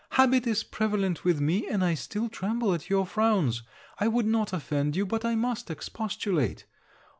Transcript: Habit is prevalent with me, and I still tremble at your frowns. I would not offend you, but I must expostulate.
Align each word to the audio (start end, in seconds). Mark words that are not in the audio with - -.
Habit 0.17 0.47
is 0.47 0.63
prevalent 0.63 1.23
with 1.23 1.39
me, 1.39 1.67
and 1.67 1.85
I 1.85 1.93
still 1.93 2.27
tremble 2.27 2.73
at 2.73 2.89
your 2.89 3.05
frowns. 3.05 3.61
I 3.99 4.07
would 4.07 4.25
not 4.25 4.51
offend 4.51 4.95
you, 4.95 5.05
but 5.05 5.23
I 5.23 5.35
must 5.35 5.69
expostulate. 5.69 6.65